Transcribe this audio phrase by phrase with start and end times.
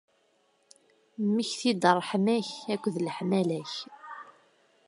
[1.25, 3.73] Mmekti-d d ṛṛeḥma-k akked leḥmala-k.